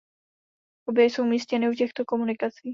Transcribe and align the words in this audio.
Obě 0.85 1.03
jsou 1.05 1.23
umístěny 1.23 1.69
u 1.69 1.73
těchto 1.73 2.05
komunikací. 2.05 2.69